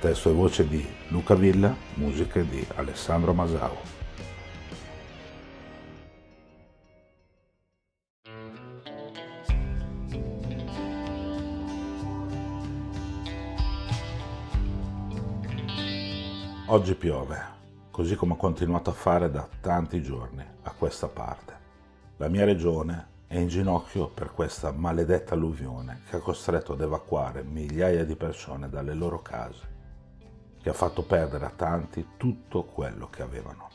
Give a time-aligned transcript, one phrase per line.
[0.00, 3.76] Testo e voce di Luca Villa, musiche di Alessandro Masao.
[16.68, 17.38] Oggi piove,
[17.90, 21.52] così come ho continuato a fare da tanti giorni a questa parte.
[22.16, 27.42] La mia regione è in ginocchio per questa maledetta alluvione che ha costretto ad evacuare
[27.42, 29.79] migliaia di persone dalle loro case
[30.62, 33.68] che ha fatto perdere a tanti tutto quello che avevano,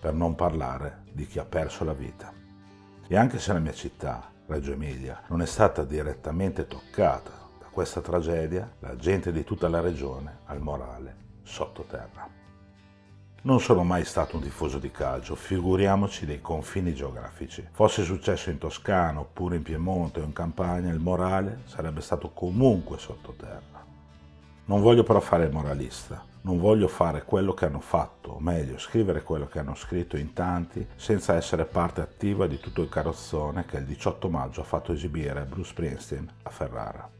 [0.00, 2.32] per non parlare di chi ha perso la vita.
[3.06, 8.00] E anche se la mia città, Reggio Emilia, non è stata direttamente toccata da questa
[8.00, 12.28] tragedia, la gente di tutta la regione ha il morale sottoterra.
[13.40, 17.66] Non sono mai stato un tifoso di calcio, figuriamoci dei confini geografici.
[17.70, 22.98] Fosse successo in Toscana oppure in Piemonte o in Campania, il morale sarebbe stato comunque
[22.98, 23.86] sottoterra.
[24.64, 28.78] Non voglio però fare il moralista, non voglio fare quello che hanno fatto, o meglio,
[28.78, 33.64] scrivere quello che hanno scritto in tanti, senza essere parte attiva di tutto il carrozzone
[33.64, 37.10] che il 18 maggio ha fatto esibire Bruce Springsteen a Ferrara.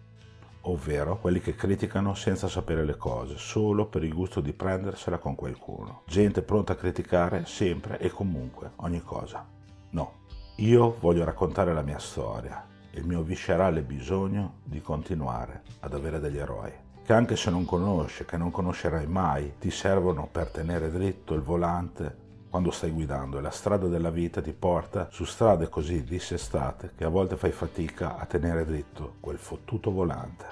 [0.63, 5.35] Ovvero quelli che criticano senza sapere le cose, solo per il gusto di prendersela con
[5.35, 6.03] qualcuno.
[6.07, 9.47] Gente pronta a criticare sempre e comunque ogni cosa.
[9.91, 10.13] No,
[10.57, 16.39] io voglio raccontare la mia storia, il mio viscerale bisogno di continuare ad avere degli
[16.39, 21.33] eroi che anche se non conosci, che non conoscerai mai, ti servono per tenere dritto
[21.33, 22.15] il volante
[22.51, 27.05] quando stai guidando e la strada della vita ti porta su strade così dissestate che
[27.05, 30.45] a volte fai fatica a tenere dritto quel fottuto volante.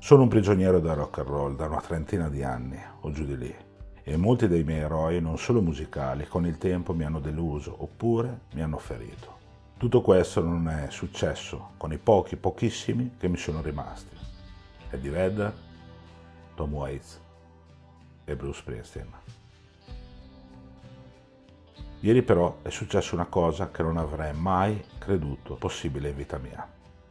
[0.00, 3.38] Sono un prigioniero del rock and roll da una trentina di anni o giù di
[3.38, 3.54] lì
[4.02, 8.46] e molti dei miei eroi, non solo musicali, con il tempo mi hanno deluso oppure
[8.54, 9.38] mi hanno ferito.
[9.76, 14.19] Tutto questo non è successo con i pochi, pochissimi che mi sono rimasti.
[14.90, 15.52] Eddie Vedder,
[16.54, 17.20] Tom Waits
[18.24, 19.12] e Bruce Springsteen.
[22.00, 26.66] Ieri però è successa una cosa che non avrei mai creduto possibile in vita mia,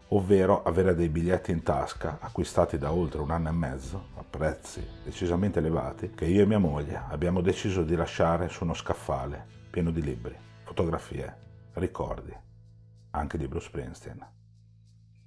[0.10, 4.84] ovvero avere dei biglietti in tasca acquistati da oltre un anno e mezzo a prezzi
[5.04, 9.92] decisamente elevati che io e mia moglie abbiamo deciso di lasciare su uno scaffale pieno
[9.92, 11.38] di libri, fotografie,
[11.74, 12.36] ricordi,
[13.12, 14.39] anche di Bruce Springsteen.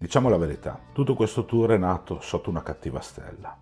[0.02, 3.56] Diciamo la verità, tutto questo tour è nato sotto una cattiva stella.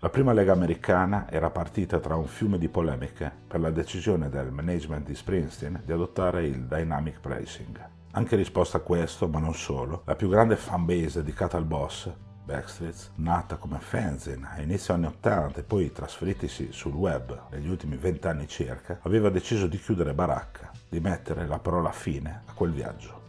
[0.00, 4.50] La prima lega americana era partita tra un fiume di polemiche per la decisione del
[4.50, 7.88] management di Springsteen di adottare il dynamic pricing.
[8.10, 12.10] Anche in risposta a questo, ma non solo, la più grande fanbase dedicata al boss,
[12.44, 17.96] Backstreet, nata come fanzine a inizio anni 80 e poi trasferitisi sul web negli ultimi
[17.96, 23.25] vent'anni circa, aveva deciso di chiudere baracca, di mettere la parola fine a quel viaggio.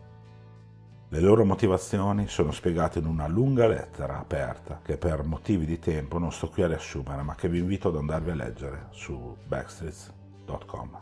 [1.10, 6.18] Le loro motivazioni sono spiegate in una lunga lettera aperta che per motivi di tempo
[6.18, 10.98] non sto qui a riassumere, ma che vi invito ad andarvi a leggere su backstreets.com.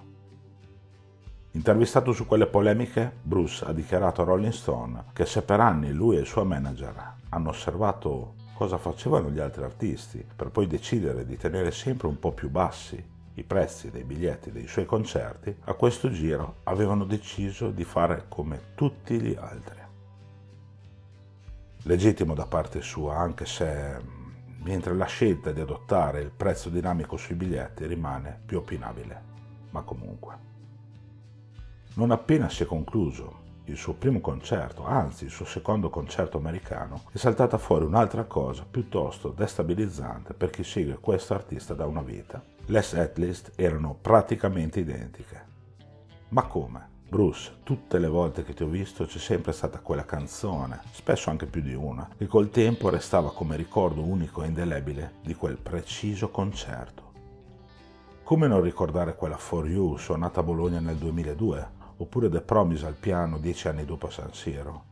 [1.53, 6.17] Intervistato su quelle polemiche, Bruce ha dichiarato a Rolling Stone che se per anni lui
[6.17, 11.35] e il suo manager hanno osservato cosa facevano gli altri artisti per poi decidere di
[11.35, 16.11] tenere sempre un po' più bassi i prezzi dei biglietti dei suoi concerti, a questo
[16.11, 19.84] giro avevano deciso di fare come tutti gli altri
[21.85, 24.23] legittimo da parte sua, anche se
[24.63, 29.21] mentre la scelta di adottare il prezzo dinamico sui biglietti rimane più opinabile,
[29.69, 30.43] ma comunque.
[31.95, 37.03] Non appena si è concluso il suo primo concerto, anzi il suo secondo concerto americano,
[37.11, 42.43] è saltata fuori un'altra cosa piuttosto destabilizzante per chi segue questo artista da una vita.
[42.65, 45.43] Le setlist erano praticamente identiche.
[46.29, 46.93] Ma come?
[47.07, 51.45] Bruce, tutte le volte che ti ho visto c'è sempre stata quella canzone, spesso anche
[51.45, 56.29] più di una, che col tempo restava come ricordo unico e indelebile di quel preciso
[56.29, 57.03] concerto.
[58.23, 62.95] Come non ricordare quella For You suonata a Bologna nel 2002, oppure The Promise al
[62.95, 64.83] piano dieci anni dopo a San Siro?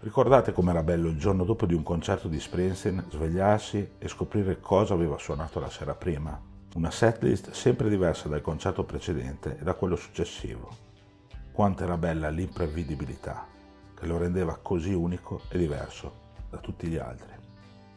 [0.00, 4.92] Ricordate com'era bello il giorno dopo di un concerto di Springsteen svegliarsi e scoprire cosa
[4.92, 6.38] aveva suonato la sera prima?
[6.74, 10.92] Una setlist sempre diversa dal concerto precedente e da quello successivo
[11.54, 13.46] quanto era bella l'imprevedibilità
[13.94, 16.12] che lo rendeva così unico e diverso
[16.50, 17.30] da tutti gli altri.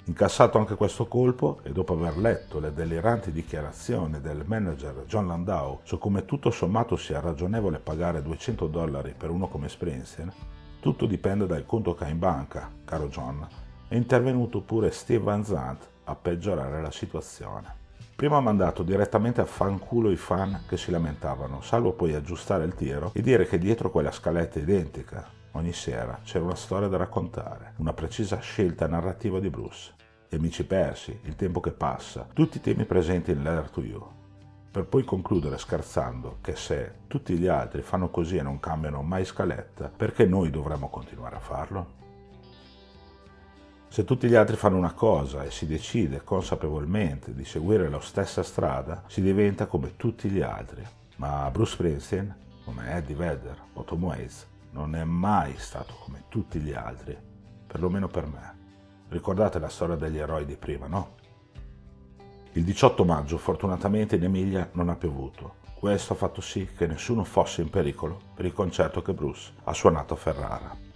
[0.04, 5.80] Incassato anche questo colpo e dopo aver letto le deliranti dichiarazioni del manager John Landau
[5.82, 10.32] su come tutto sommato sia ragionevole pagare 200 dollari per uno come Springsteen,
[10.80, 13.46] tutto dipende dal conto che ha in banca, caro John,
[13.88, 17.77] è intervenuto pure Steve Van Zandt a peggiorare la situazione.
[18.18, 22.74] Prima ha mandato direttamente a fanculo i fan che si lamentavano, salvo poi aggiustare il
[22.74, 27.74] tiro e dire che dietro quella scaletta identica ogni sera c'era una storia da raccontare,
[27.76, 29.94] una precisa scelta narrativa di Bruce.
[30.28, 34.08] Gli amici persi, il tempo che passa, tutti i temi presenti in Letter to You.
[34.72, 39.26] Per poi concludere scherzando che se tutti gli altri fanno così e non cambiano mai
[39.26, 42.07] scaletta, perché noi dovremmo continuare a farlo?
[43.90, 48.44] Se tutti gli altri fanno una cosa e si decide consapevolmente di seguire la stessa
[48.44, 50.86] strada, si diventa come tutti gli altri.
[51.16, 56.60] Ma Bruce Springsteen, come Eddie Vedder o Tom Waits, non è mai stato come tutti
[56.60, 57.18] gli altri,
[57.66, 58.56] perlomeno per me.
[59.10, 61.16] Ricordate la storia degli eroi di prima, no?
[62.52, 65.56] Il 18 maggio fortunatamente in Emilia non ha piovuto.
[65.74, 69.74] Questo ha fatto sì che nessuno fosse in pericolo per il concerto che Bruce ha
[69.74, 70.87] suonato a Ferrara.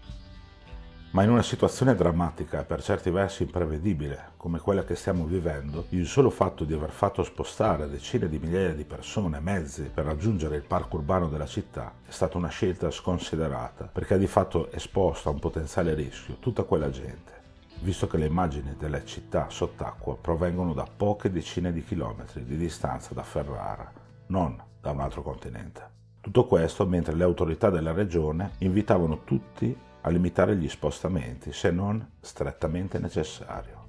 [1.12, 5.88] Ma in una situazione drammatica e per certi versi imprevedibile come quella che stiamo vivendo,
[5.90, 10.06] il solo fatto di aver fatto spostare decine di migliaia di persone e mezzi per
[10.06, 14.72] raggiungere il parco urbano della città è stata una scelta sconsiderata perché ha di fatto
[14.72, 17.40] esposto a un potenziale rischio tutta quella gente
[17.82, 23.14] visto che le immagini delle città sott'acqua provengono da poche decine di chilometri di distanza
[23.14, 23.92] da Ferrara,
[24.28, 25.90] non da un altro continente.
[26.22, 32.14] Tutto questo mentre le autorità della regione invitavano tutti a limitare gli spostamenti se non
[32.20, 33.80] strettamente necessario.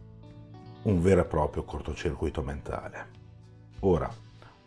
[0.82, 3.20] Un vero e proprio cortocircuito mentale.
[3.81, 4.11] Ora,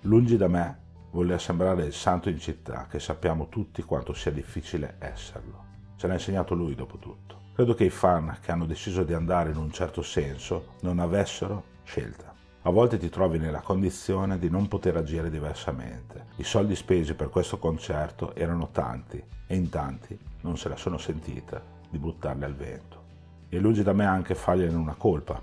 [0.02, 4.96] lungi da me voler sembrare il santo in città, che sappiamo tutti quanto sia difficile
[5.00, 5.64] esserlo.
[5.96, 7.44] Ce l'ha insegnato lui dopo tutto.
[7.54, 11.64] Credo che i fan che hanno deciso di andare in un certo senso non avessero
[11.84, 12.34] scelta.
[12.64, 16.26] A volte ti trovi nella condizione di non poter agire diversamente.
[16.38, 21.00] I soldi spesi per questo concerto erano tanti e in tanti non se la sono
[21.00, 21.60] sentita
[21.90, 23.04] di buttarli al vento.
[23.50, 25.42] E lungi da me anche fargliene una colpa.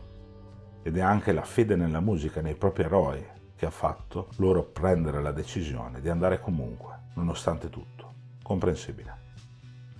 [0.80, 3.24] Ed è anche la fede nella musica nei propri eroi
[3.56, 8.12] che ha fatto loro prendere la decisione di andare comunque, nonostante tutto.
[8.42, 9.20] Comprensibile.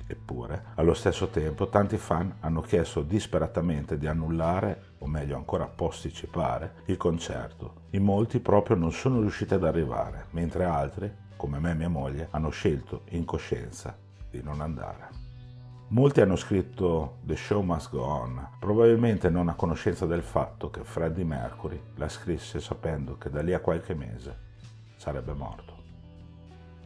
[0.07, 6.83] Eppure, allo stesso tempo, tanti fan hanno chiesto disperatamente di annullare, o meglio ancora posticipare,
[6.87, 7.87] il concerto.
[7.91, 12.29] In molti proprio non sono riusciti ad arrivare, mentre altri, come me e mia moglie,
[12.31, 13.97] hanno scelto in coscienza
[14.33, 15.21] di non andare.
[15.89, 20.85] Molti hanno scritto The Show Must Go On, probabilmente non a conoscenza del fatto che
[20.85, 24.39] Freddie Mercury la scrisse sapendo che da lì a qualche mese
[24.97, 25.81] sarebbe morto.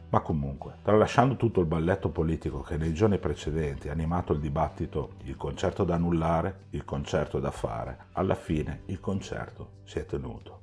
[0.09, 5.13] Ma comunque, tralasciando tutto il balletto politico che nei giorni precedenti ha animato il dibattito,
[5.23, 10.61] il concerto da annullare, il concerto da fare, alla fine il concerto si è tenuto.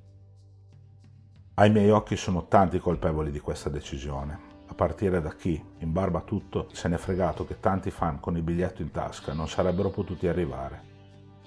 [1.55, 6.23] Ai miei occhi sono tanti colpevoli di questa decisione, partire da chi, in barba a
[6.23, 10.27] tutto, se n'è fregato che tanti fan con il biglietto in tasca non sarebbero potuti
[10.29, 10.93] arrivare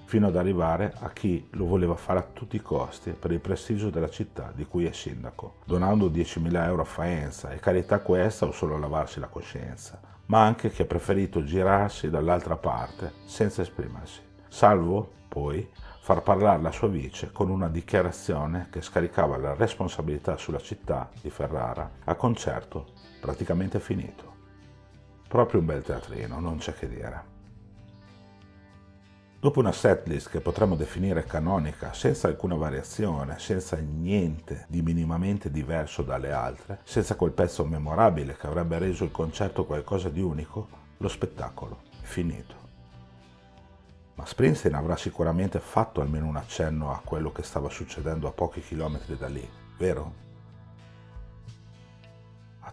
[0.08, 3.90] fino ad arrivare a chi lo voleva fare a tutti i costi per il prestigio
[3.90, 7.50] della città di cui è sindaco, donando 10.000 euro a Faenza.
[7.50, 12.08] E carità questa o solo a lavarsi la coscienza, ma anche chi ha preferito girarsi
[12.08, 15.68] dall'altra parte senza esprimersi, salvo poi
[16.00, 21.28] far parlare la sua vice con una dichiarazione che scaricava la responsabilità sulla città di
[21.28, 24.36] Ferrara a concerto praticamente finito.
[25.28, 27.36] Proprio un bel teatrino, non c'è che dire.
[29.40, 36.02] Dopo una setlist che potremmo definire canonica, senza alcuna variazione, senza niente di minimamente diverso
[36.02, 41.06] dalle altre, senza quel pezzo memorabile che avrebbe reso il concerto qualcosa di unico, lo
[41.06, 42.56] spettacolo è finito.
[44.16, 48.60] Ma Springsteen avrà sicuramente fatto almeno un accenno a quello che stava succedendo a pochi
[48.60, 50.26] chilometri da lì, vero?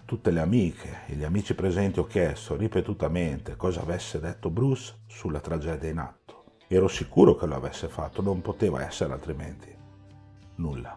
[0.06, 5.40] Tutte le amiche e gli amici presenti ho chiesto ripetutamente cosa avesse detto Bruce sulla
[5.40, 6.44] tragedia in atto.
[6.68, 9.76] Ero sicuro che lo avesse fatto, non poteva essere altrimenti.
[10.58, 10.96] Nulla.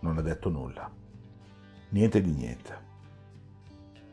[0.00, 0.90] Non ha detto nulla.
[1.90, 2.82] Niente di niente.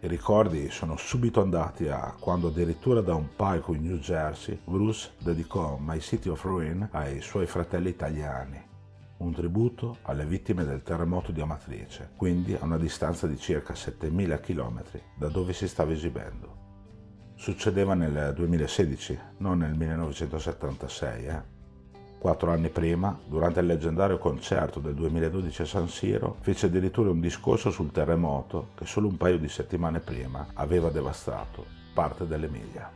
[0.01, 5.11] I ricordi sono subito andati a quando addirittura da un palco in New Jersey Bruce
[5.19, 8.61] dedicò My City of Ruin ai suoi fratelli italiani,
[9.21, 14.39] un tributo alle vittime del terremoto di Amatrice, quindi a una distanza di circa 7000
[14.39, 14.81] km
[15.15, 16.59] da dove si stava esibendo.
[17.35, 21.25] Succedeva nel 2016, non nel 1976.
[21.25, 21.41] Eh.
[22.19, 27.19] Quattro anni prima, durante il leggendario concerto del 2012 a San Siro, fece addirittura un
[27.19, 32.89] discorso sul terremoto che solo un paio di settimane prima aveva devastato parte dell'Emilia.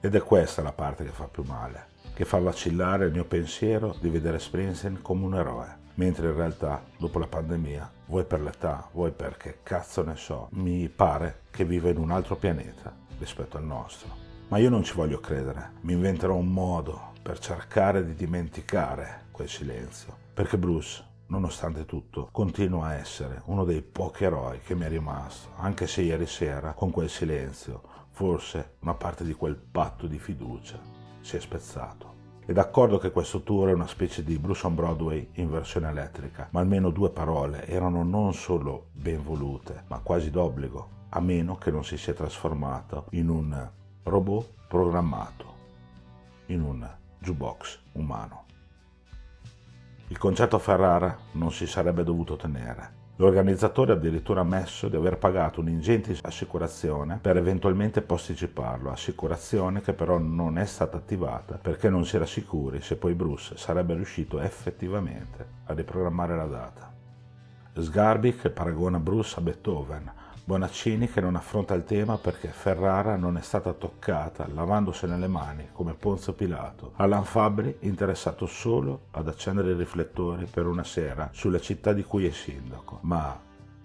[0.00, 1.86] Ed è questa la parte che fa più male,
[2.20, 6.84] che fa vacillare il mio pensiero di vedere Springsteen come un eroe, mentre in realtà,
[6.98, 11.88] dopo la pandemia, vuoi per l'età, vuoi perché cazzo ne so, mi pare che viva
[11.88, 14.14] in un altro pianeta rispetto al nostro.
[14.48, 19.48] Ma io non ci voglio credere, mi inventerò un modo per cercare di dimenticare quel
[19.48, 24.88] silenzio, perché Bruce nonostante tutto, continua a essere uno dei pochi eroi che mi è
[24.88, 30.18] rimasto, anche se ieri sera, con quel silenzio, forse una parte di quel patto di
[30.18, 32.18] fiducia si è spezzato.
[32.44, 36.48] È d'accordo che questo tour è una specie di Bruce on Broadway in versione elettrica,
[36.50, 41.70] ma almeno due parole erano non solo ben volute, ma quasi d'obbligo, a meno che
[41.70, 43.70] non si sia trasformato in un
[44.02, 45.54] robot programmato,
[46.46, 48.44] in un jukebox umano.
[50.08, 52.99] Il concerto a Ferrara non si sarebbe dovuto tenere.
[53.20, 60.16] L'organizzatore ha addirittura ammesso di aver pagato un'ingente assicurazione per eventualmente posticiparlo, assicurazione che però
[60.16, 65.46] non è stata attivata perché non si era sicuri se poi Bruce sarebbe riuscito effettivamente
[65.64, 66.90] a riprogrammare la data.
[67.74, 70.10] Sgarbi che paragona Bruce a Beethoven,
[70.44, 75.68] Bonaccini che non affronta il tema perché Ferrara non è stata toccata lavandosene le mani
[75.72, 76.92] come Ponzio Pilato.
[76.96, 82.26] Alan Fabri interessato solo ad accendere i riflettori per una sera sulla città di cui
[82.26, 83.38] è sindaco, ma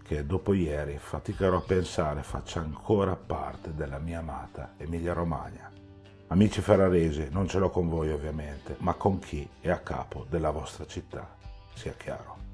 [0.03, 5.71] che dopo ieri faticherò a pensare faccia ancora parte della mia amata Emilia Romagna.
[6.27, 10.49] Amici ferraresi, non ce l'ho con voi ovviamente, ma con chi è a capo della
[10.49, 11.35] vostra città,
[11.73, 12.44] sia chiaro.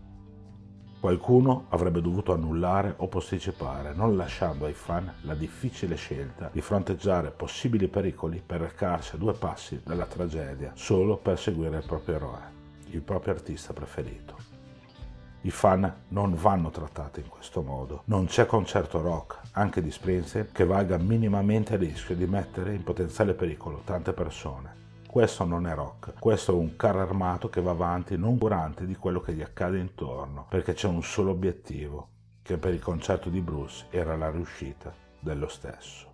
[1.01, 7.31] Qualcuno avrebbe dovuto annullare o posticipare, non lasciando ai fan la difficile scelta di fronteggiare
[7.31, 12.39] possibili pericoli per recarsi a due passi dalla tragedia solo per seguire il proprio eroe,
[12.91, 14.35] il proprio artista preferito.
[15.41, 18.03] I fan non vanno trattati in questo modo.
[18.05, 22.83] Non c'è concerto rock, anche di Springsteen, che valga minimamente il rischio di mettere in
[22.83, 24.80] potenziale pericolo tante persone.
[25.11, 28.95] Questo non è rock, questo è un carro armato che va avanti non curante di
[28.95, 32.07] quello che gli accade intorno, perché c'è un solo obiettivo,
[32.41, 36.07] che per il concerto di Bruce era la riuscita dello stesso.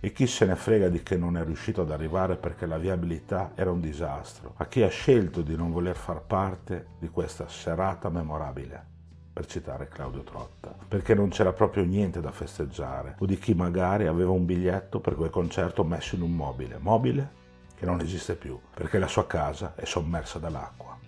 [0.00, 3.52] E chi se ne frega di che non è riuscito ad arrivare perché la viabilità
[3.54, 8.08] era un disastro, a chi ha scelto di non voler far parte di questa serata
[8.08, 8.84] memorabile,
[9.32, 14.08] per citare Claudio Trotta, perché non c'era proprio niente da festeggiare, o di chi magari
[14.08, 17.44] aveva un biglietto per quel concerto messo in un mobile, mobile
[17.76, 20.98] che non esiste più perché la sua casa è sommersa dall'acqua.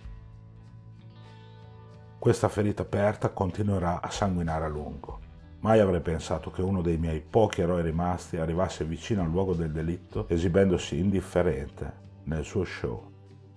[2.17, 5.19] Questa ferita aperta continuerà a sanguinare a lungo.
[5.61, 9.71] Mai avrei pensato che uno dei miei pochi eroi rimasti arrivasse vicino al luogo del
[9.71, 13.11] delitto esibendosi indifferente nel suo show,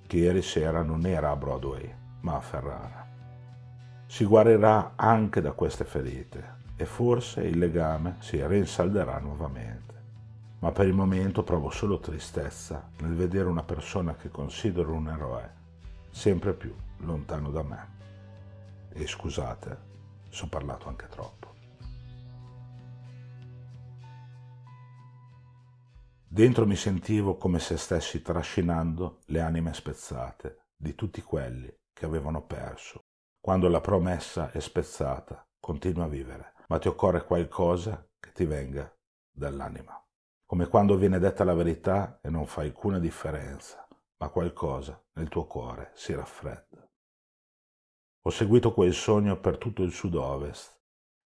[0.06, 3.06] che ieri sera non era a Broadway, ma a Ferrara.
[4.06, 9.82] Si guarirà anche da queste ferite e forse il legame si rinsalderà nuovamente
[10.62, 15.60] ma per il momento provo solo tristezza nel vedere una persona che considero un eroe
[16.10, 17.90] sempre più lontano da me.
[18.90, 19.90] E scusate
[20.28, 21.50] se ho parlato anche troppo.
[26.28, 32.46] Dentro mi sentivo come se stessi trascinando le anime spezzate di tutti quelli che avevano
[32.46, 33.00] perso.
[33.40, 38.90] Quando la promessa è spezzata, continua a vivere, ma ti occorre qualcosa che ti venga
[39.28, 40.02] dall'anima
[40.52, 45.46] come quando viene detta la verità e non fa alcuna differenza, ma qualcosa nel tuo
[45.46, 46.86] cuore si raffredda.
[48.24, 50.78] Ho seguito quel sogno per tutto il sud-ovest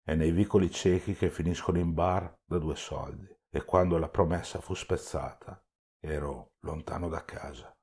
[0.04, 4.60] e nei vicoli ciechi che finiscono in bar da due soldi e quando la promessa
[4.60, 5.60] fu spezzata
[5.98, 7.76] ero lontano da casa.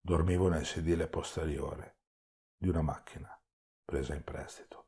[0.00, 1.98] Dormivo nel sedile posteriore
[2.56, 3.38] di una macchina
[3.84, 4.79] presa in prestito.